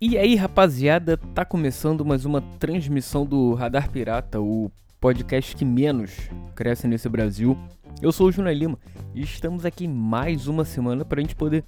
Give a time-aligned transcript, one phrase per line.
[0.00, 6.12] E aí, rapaziada, tá começando mais uma transmissão do Radar Pirata, o podcast que menos
[6.54, 7.58] cresce nesse Brasil.
[8.00, 8.78] Eu sou o Júnior Lima
[9.12, 11.64] e estamos aqui mais uma semana pra gente poder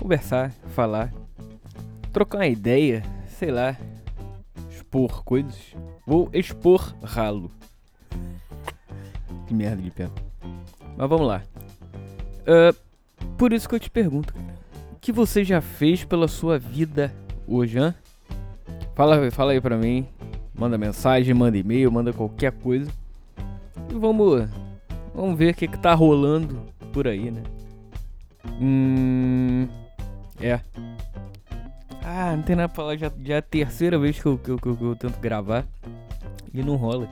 [0.00, 1.14] conversar, falar,
[2.12, 3.04] trocar uma ideia,
[3.38, 3.76] sei lá,
[4.68, 5.76] expor coisas.
[6.04, 7.52] Vou expor ralo.
[9.46, 10.10] Que merda de pé.
[10.96, 11.44] Mas vamos lá.
[12.40, 12.76] Uh,
[13.38, 14.34] por isso que eu te pergunto,
[14.92, 17.14] o que você já fez pela sua vida
[17.50, 17.94] hoje, hã?
[18.94, 20.06] Fala, fala aí pra mim.
[20.54, 22.90] Manda mensagem, manda e-mail, manda qualquer coisa.
[23.90, 24.48] E vamos,
[25.14, 26.60] vamos ver o que, que tá rolando
[26.92, 27.42] por aí, né?
[28.60, 29.66] Hum.
[30.40, 30.60] É.
[32.02, 32.96] Ah, não tem nada pra falar.
[32.96, 35.66] Já, já é a terceira vez que eu, que, que, que eu tento gravar
[36.52, 37.08] e não rola.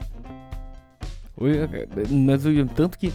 [2.11, 3.13] Mas eu, tanto que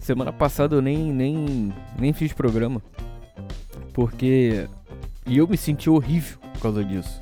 [0.00, 2.82] semana passada eu nem, nem, nem fiz programa.
[3.92, 4.68] Porque.
[5.26, 7.20] E eu me senti horrível por causa disso.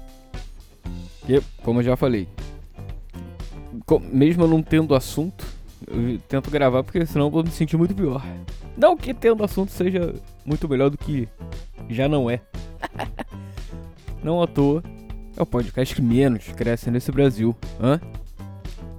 [1.29, 2.29] E, como eu já falei,
[4.13, 5.45] mesmo eu não tendo assunto,
[5.87, 8.25] eu tento gravar porque senão eu vou me sentir muito pior.
[8.77, 11.29] Não que tendo assunto seja muito melhor do que
[11.89, 12.41] já não é.
[14.23, 14.83] não à toa,
[15.37, 17.55] é o podcast que menos cresce nesse Brasil.
[17.81, 18.01] Hã?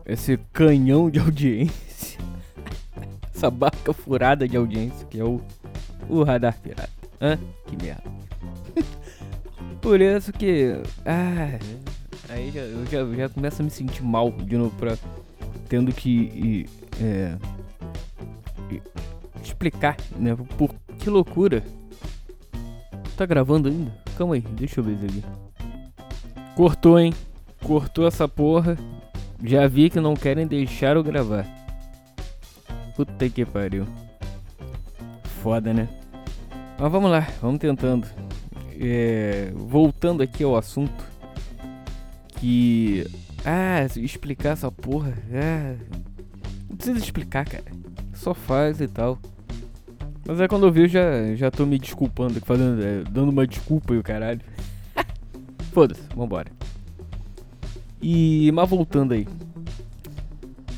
[0.05, 2.19] Esse canhão de audiência.
[3.33, 5.41] Essa barca furada de audiência que é o,
[6.07, 6.89] o Radar Pirata.
[7.19, 7.37] Hã?
[7.67, 8.14] Que merda.
[9.85, 10.81] Por isso que.
[11.05, 11.59] Ah,
[12.29, 14.97] aí já, eu já, já começo a me sentir mal de novo pra.
[15.69, 16.65] Tendo que.
[16.99, 17.35] É,
[19.43, 20.35] explicar, né?
[20.57, 21.63] Por que loucura.
[23.15, 23.95] Tá gravando ainda?
[24.17, 25.23] Calma aí, deixa eu ver isso aqui.
[26.55, 27.13] Cortou, hein?
[27.63, 28.75] Cortou essa porra.
[29.43, 31.45] Já vi que não querem deixar eu gravar.
[32.95, 33.85] Puta que pariu.
[35.43, 35.87] Foda, né?
[36.79, 38.07] Mas vamos lá, vamos tentando
[38.79, 41.03] é, voltando aqui ao assunto,
[42.37, 43.05] que.
[43.43, 45.13] Ah, explicar essa porra.
[45.31, 45.75] Ah,
[46.69, 47.65] não precisa explicar, cara.
[48.13, 49.19] Só faz e tal.
[50.27, 53.93] Mas é quando eu vi, já, já tô me desculpando, fazendo, é, dando uma desculpa
[53.93, 54.41] e o caralho.
[55.71, 56.51] Foda-se, vambora.
[58.01, 58.51] E.
[58.51, 59.27] Mas voltando aí.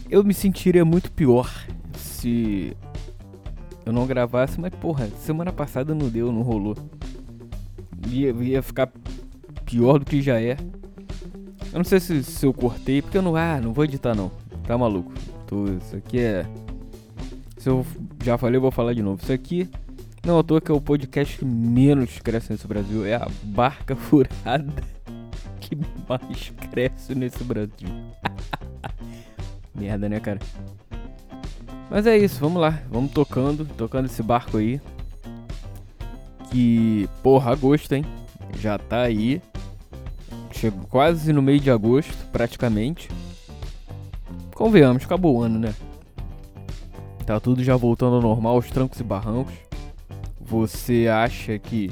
[0.10, 1.50] Eu me sentiria muito pior
[1.96, 2.76] se
[3.86, 6.76] eu não gravasse, mas porra, semana passada não deu, não rolou
[8.12, 8.90] ia, ia ficar
[9.66, 10.58] pior do que já é.
[11.72, 13.36] Eu não sei se, se eu cortei, porque eu não.
[13.36, 14.32] Ah, não vou editar não.
[14.66, 15.12] Tá maluco.
[15.46, 16.46] Tô, isso aqui é.
[17.58, 17.86] Se eu
[18.24, 19.22] já falei, eu vou falar de novo.
[19.22, 19.70] Isso aqui.
[20.26, 23.06] Não, à toa que é o podcast que menos cresce nesse Brasil.
[23.06, 24.74] É a barca furada
[25.60, 27.90] que mais cresce nesse Brasil.
[29.76, 30.40] Merda, né, cara?
[31.90, 32.82] Mas é isso, vamos lá.
[32.90, 34.82] Vamos tocando, tocando esse barco aí
[36.52, 38.06] que, porra, agosto, hein?
[38.60, 39.42] Já tá aí.
[40.52, 43.10] Chegou quase no meio de agosto, praticamente.
[44.54, 45.74] Convenhamos, acabou o ano, né?
[47.26, 49.54] Tá tudo já voltando ao normal, os trancos e barrancos.
[50.42, 51.92] Você acha que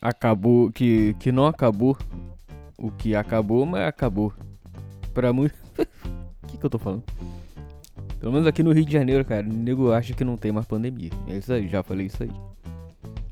[0.00, 1.96] acabou, que, que não acabou
[2.78, 4.32] o que acabou, mas acabou.
[5.12, 5.54] Pra muito.
[6.40, 7.04] O que, que eu tô falando?
[8.18, 10.66] Pelo menos aqui no Rio de Janeiro, cara, o nego acha que não tem mais
[10.66, 11.10] pandemia.
[11.26, 12.30] É isso aí, já falei isso aí.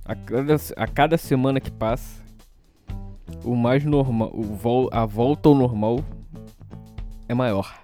[0.08, 2.22] A cada, a cada semana que passa,
[3.44, 5.98] o mais normal, o vol, a volta ao normal
[7.28, 7.76] é maior.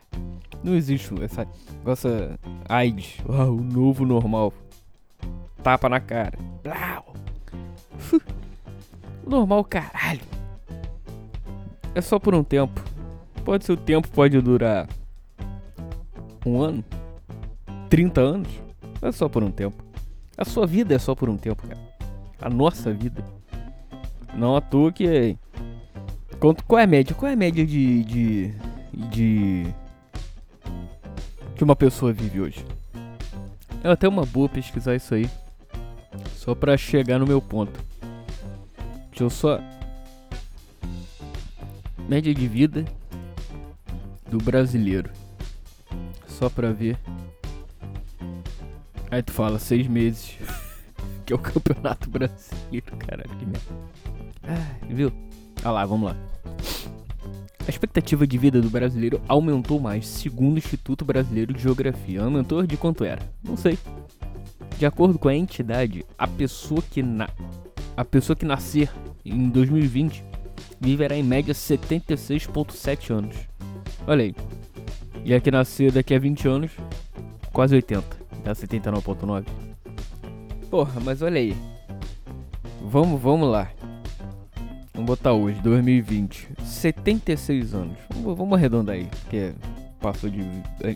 [0.63, 1.45] Não existe essa,
[1.85, 2.39] essa
[2.69, 4.53] AIDS, oh, o novo normal.
[5.65, 6.39] Tapa na cara.
[6.63, 7.13] Blau.
[9.27, 10.21] Normal, caralho.
[11.93, 12.81] É só por um tempo.
[13.45, 14.89] Pode ser o tempo, pode durar
[16.47, 16.85] um ano,
[17.91, 18.49] 30 anos.
[19.01, 19.83] É só por um tempo.
[20.39, 21.93] A sua vida é só por um tempo, cara
[22.43, 23.25] a nossa vida.
[24.35, 25.37] Não à toa que.
[26.41, 27.15] Quanto, qual é a média?
[27.15, 28.05] Qual é a média de.
[28.05, 28.55] de.
[29.11, 29.67] de.
[31.55, 32.67] que uma pessoa vive hoje?
[33.85, 35.31] É até uma boa pesquisar isso aí.
[36.35, 37.79] Só pra chegar no meu ponto.
[39.11, 39.61] Deixa eu só.
[42.09, 42.85] Média de vida
[44.29, 45.11] do brasileiro.
[46.27, 46.99] Só pra ver.
[49.11, 50.39] Aí tu fala, seis meses.
[51.33, 53.61] Que é o Campeonato Brasileiro, caralho, que merda.
[54.43, 55.13] Ah, viu?
[55.65, 56.17] Ah lá, vamos lá.
[57.67, 62.23] A expectativa de vida do brasileiro aumentou mais, segundo o Instituto Brasileiro de Geografia.
[62.23, 63.23] Aumentou de quanto era?
[63.43, 63.79] Não sei.
[64.79, 67.29] De acordo com a entidade, a pessoa que na
[67.97, 68.91] a pessoa que nascer
[69.25, 70.25] em 2020
[70.81, 73.37] viverá em média 76.7 anos.
[74.07, 74.35] Olha aí.
[75.25, 76.73] E a que nascer daqui a 20 anos,
[77.53, 78.05] quase 80.
[78.43, 79.72] Dá 79.9.
[80.73, 81.55] Porra, mas olha aí.
[82.81, 83.71] Vamos, vamos lá.
[84.95, 86.49] Vamos botar hoje, 2020.
[86.65, 87.99] 76 anos.
[88.09, 89.53] Vamos, vamos arredondar aí, porque
[90.01, 90.41] passou de.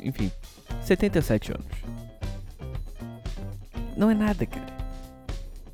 [0.03, 0.33] Enfim,
[0.81, 1.67] 77 anos.
[3.95, 4.75] Não é nada, cara.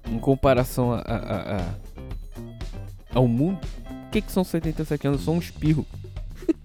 [0.08, 1.75] Em comparação a, a, a
[3.14, 3.60] ao mundo,
[4.08, 5.20] o que, que são 77 anos?
[5.20, 5.87] Só um espirro.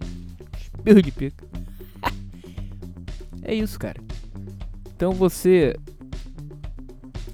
[0.59, 1.45] espirro de pica.
[3.45, 4.01] é isso, cara.
[4.95, 5.75] Então você.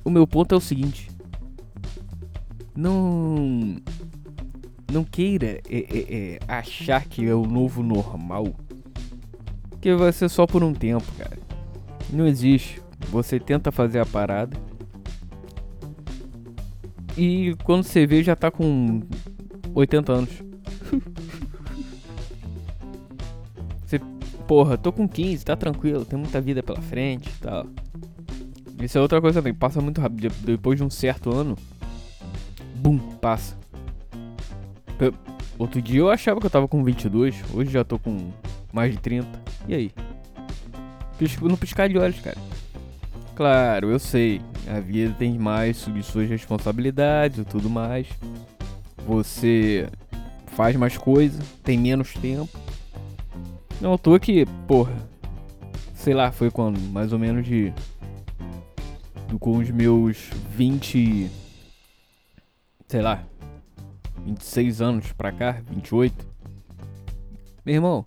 [0.04, 1.10] O meu ponto é o seguinte.
[2.76, 3.78] Não.
[4.92, 8.48] Não queira é, é, é, achar que é o novo normal.
[9.82, 11.38] Que vai ser só por um tempo, cara.
[12.12, 12.82] Não existe.
[13.10, 14.56] Você tenta fazer a parada.
[17.18, 19.02] E quando você vê, já tá com
[19.74, 20.30] 80 anos.
[23.86, 24.00] você,
[24.48, 27.68] porra, tô com 15, tá tranquilo, tem muita vida pela frente e tal.
[28.84, 30.34] Isso é outra coisa também, passa muito rápido.
[30.42, 31.58] Depois de um certo ano,
[32.76, 33.58] bum, passa.
[35.58, 38.32] Outro dia eu achava que eu tava com 22, hoje já tô com
[38.72, 39.28] mais de 30.
[39.68, 39.92] E aí?
[41.42, 42.38] No piscar de olhos, cara.
[43.36, 44.42] Claro, eu sei.
[44.68, 48.08] A vida tem mais sobre suas responsabilidades e tudo mais.
[49.08, 49.88] Você
[50.48, 52.58] faz mais coisa, tem menos tempo.
[53.80, 54.94] Não, eu tô aqui, porra.
[55.94, 56.80] Sei lá, foi quando?
[56.92, 57.74] Mais ou menos de.
[59.40, 61.30] Com os meus 20.
[62.88, 63.24] Sei lá.
[64.26, 66.26] 26 anos pra cá, 28.
[67.66, 68.06] Meu irmão.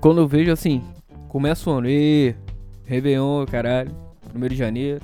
[0.00, 0.82] Quando eu vejo assim,
[1.28, 2.34] começa o ano, e
[2.84, 3.90] Réveillon, caralho,
[4.34, 5.00] 1 de janeiro.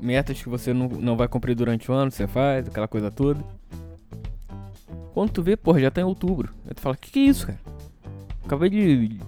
[0.00, 3.42] Metas que você não, não vai cumprir durante o ano, você faz, aquela coisa toda.
[5.12, 6.52] Quando tu vê, porra, já tá em outubro.
[6.66, 7.58] Aí tu fala, que que é isso, cara?
[8.44, 9.18] Acabei de.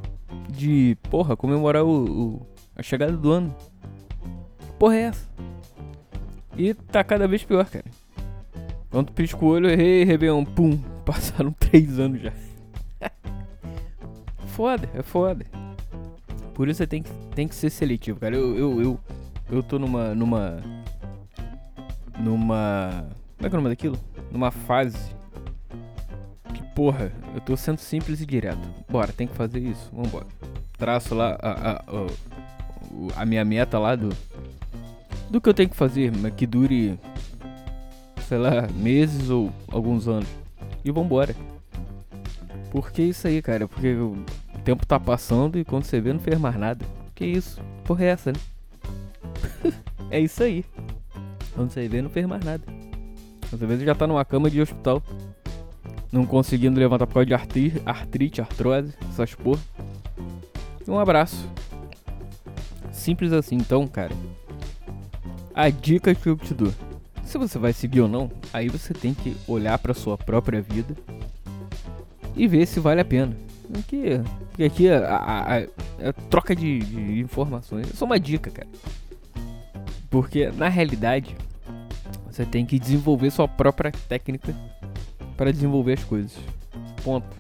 [0.51, 0.97] de.
[1.11, 2.47] porra, comemorar o, o
[2.79, 3.55] a chegada do ano.
[4.79, 5.29] Porra é essa?
[6.57, 7.85] E tá cada vez pior, cara.
[8.89, 12.33] Quando tu pisca o olho, errei, Réveillon, pum, passaram três anos já.
[14.47, 15.45] foda, é foda.
[16.55, 18.35] Por isso você tem que, tem que ser seletivo, cara.
[18.35, 19.01] Eu, eu, eu,
[19.51, 20.15] eu tô numa.
[20.15, 20.63] numa.
[22.19, 23.09] numa.
[23.37, 23.99] Como é que é o nome daquilo?
[24.33, 25.15] Numa fase.
[26.55, 28.69] Que porra, eu tô sendo simples e direto.
[28.89, 29.91] Bora, tem que fazer isso.
[29.93, 30.27] Vambora.
[30.77, 31.85] Traço lá a, a,
[33.17, 34.11] a minha meta lá do.
[35.31, 36.99] Do que eu tenho que fazer, mas que dure.
[38.27, 40.29] Sei lá, meses ou alguns anos.
[40.85, 41.35] E vambora.
[42.71, 43.67] Por que isso aí, cara?
[43.67, 44.17] Porque eu
[44.69, 46.85] tempo tá passando e quando você vê não fez mais nada.
[47.15, 47.59] Que isso?
[47.85, 48.39] Porra é essa, né?
[50.11, 50.63] é isso aí.
[51.55, 52.63] Quando você vê não fez mais nada.
[53.51, 55.03] Às vezes já tá numa cama de hospital.
[56.13, 59.61] Não conseguindo levantar por causa de artrite, artrite artrose, essas porra.
[60.87, 61.49] Um abraço.
[62.99, 64.13] Simples assim, então, cara.
[65.55, 66.73] A dica que eu te dou.
[67.25, 70.95] Se você vai seguir ou não, aí você tem que olhar para sua própria vida
[72.37, 73.37] e ver se vale a pena.
[73.73, 75.59] Porque, porque aqui a, a, a,
[76.09, 78.69] a troca de, de, informações é só uma dica, cara.
[80.11, 81.37] Porque na realidade
[82.31, 84.55] você tem que desenvolver sua própria técnica
[85.37, 86.37] para desenvolver as coisas.
[87.05, 87.37] Ponto.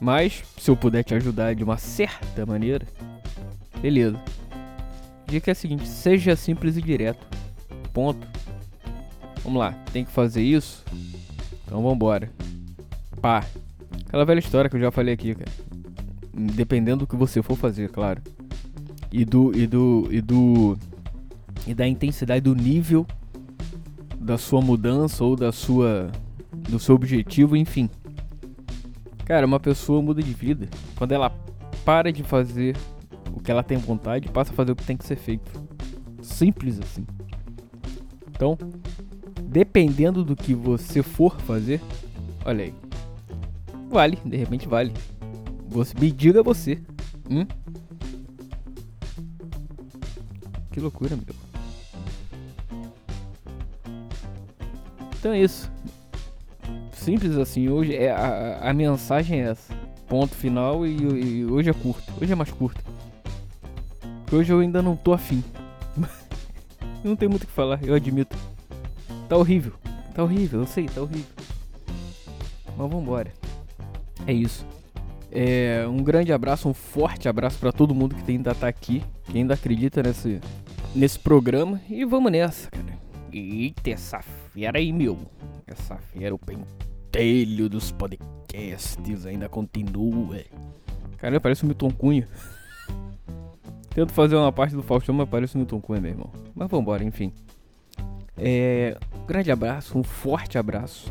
[0.00, 2.86] Mas se eu puder te ajudar de uma certa maneira,
[3.80, 4.20] beleza.
[5.26, 7.26] Dica é a seguinte: seja simples e direto.
[7.92, 8.26] Ponto.
[9.42, 10.84] Vamos lá, tem que fazer isso?
[11.64, 12.30] Então vambora.
[13.20, 13.44] Pá,
[14.06, 15.50] Aquela velha história que eu já falei aqui, cara.
[16.32, 18.22] Dependendo do que você for fazer, claro.
[19.12, 19.56] E do.
[19.56, 20.08] E do.
[20.10, 20.78] E do.
[21.66, 23.06] E da intensidade do nível
[24.18, 26.10] da sua mudança ou da sua.
[26.68, 27.90] do seu objetivo, enfim.
[29.24, 31.30] Cara, uma pessoa muda de vida quando ela
[31.84, 32.76] para de fazer
[33.46, 35.50] que ela tem vontade e passa a fazer o que tem que ser feito.
[36.20, 37.06] Simples assim.
[38.28, 38.58] Então,
[39.42, 41.80] dependendo do que você for fazer,
[42.44, 42.74] olha aí,
[43.88, 44.92] Vale, de repente vale.
[45.68, 46.80] Você, me diga você.
[47.30, 47.46] Hum?
[50.72, 51.34] Que loucura, meu.
[55.18, 55.70] Então é isso.
[56.92, 59.72] Simples assim, hoje é a, a mensagem é essa.
[60.08, 62.12] Ponto final e, e, hoje é curto.
[62.20, 62.84] Hoje é mais curto.
[64.32, 65.42] Hoje eu ainda não tô afim.
[67.04, 68.36] não tem muito o que falar, eu admito.
[69.28, 69.72] Tá horrível.
[70.14, 71.30] Tá horrível, eu sei, tá horrível.
[72.76, 73.32] Mas vambora.
[74.26, 74.66] É isso.
[75.30, 79.38] É, um grande abraço, um forte abraço para todo mundo que ainda tá aqui, que
[79.38, 80.40] ainda acredita nesse,
[80.94, 81.80] nesse programa.
[81.88, 82.98] E vamos nessa, cara.
[83.32, 85.18] Eita, essa fera aí, meu.
[85.66, 90.40] Essa fera, o pentelho dos podcasts ainda continua.
[91.18, 92.28] Cara, parece o Milton Cunha.
[93.96, 96.30] Tento fazer uma parte do Faustão, mas parece o Milton Cunha, meu irmão.
[96.54, 97.32] Mas vambora, enfim.
[98.36, 98.94] É,
[99.26, 101.10] grande abraço, um forte abraço.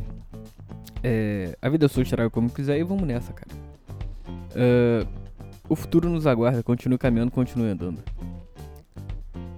[1.04, 3.50] É, a vida sua estraga como quiser e vamos nessa, cara.
[4.56, 5.04] É,
[5.68, 8.04] o futuro nos aguarda, continue caminhando, continue andando.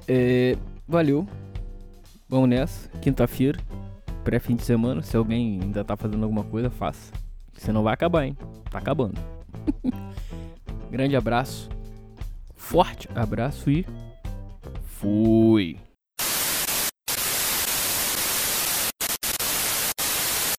[0.07, 0.55] É,
[0.87, 1.27] valeu.
[2.29, 2.87] Vamos nessa.
[3.01, 3.59] Quinta-feira,
[4.23, 5.03] pré-fim de semana.
[5.03, 7.11] Se alguém ainda tá fazendo alguma coisa, faça.
[7.55, 8.37] Senão vai acabar, hein?
[8.71, 9.19] Tá acabando.
[10.89, 11.75] Grande abraço.
[12.67, 13.85] Forte abraço e
[14.99, 15.79] fui.